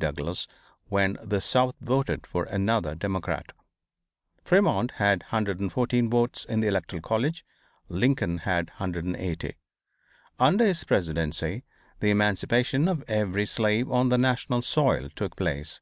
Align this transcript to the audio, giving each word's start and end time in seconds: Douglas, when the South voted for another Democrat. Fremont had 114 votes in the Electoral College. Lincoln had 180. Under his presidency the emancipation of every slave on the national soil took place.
Douglas, 0.00 0.46
when 0.86 1.18
the 1.24 1.40
South 1.40 1.74
voted 1.80 2.24
for 2.24 2.44
another 2.44 2.94
Democrat. 2.94 3.46
Fremont 4.44 4.92
had 4.92 5.24
114 5.24 6.08
votes 6.08 6.44
in 6.44 6.60
the 6.60 6.68
Electoral 6.68 7.02
College. 7.02 7.44
Lincoln 7.88 8.38
had 8.44 8.68
180. 8.76 9.56
Under 10.38 10.64
his 10.64 10.84
presidency 10.84 11.64
the 11.98 12.10
emancipation 12.10 12.86
of 12.86 13.02
every 13.08 13.44
slave 13.44 13.90
on 13.90 14.08
the 14.08 14.18
national 14.18 14.62
soil 14.62 15.08
took 15.16 15.34
place. 15.34 15.80